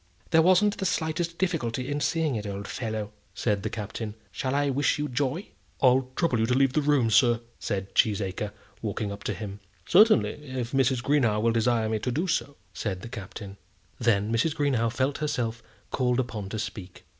[0.31, 4.15] "There wasn't the slightest difficulty in seeing it, old fellow," said the Captain.
[4.31, 8.51] "Shall I wish you joy?" "I'll trouble you to leave the room, sir," said Cheesacre,
[8.81, 9.59] walking up to him.
[9.85, 11.03] "Certainly, if Mrs.
[11.03, 13.57] Greenow will desire me to do so," said the Captain.
[13.99, 14.55] Then Mrs.
[14.55, 15.61] Greenow felt herself
[15.91, 17.03] called upon to speak.